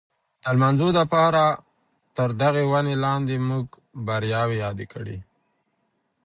د 0.43 0.45
لمانځلو 0.55 0.89
دپاره 0.99 1.43
تر 2.17 2.29
دغي 2.41 2.63
وني 2.71 2.95
لاندي 3.03 3.37
موږ 3.49 3.65
بریاوې 4.05 4.55
یادې 4.63 4.85
کړې. 4.93 5.17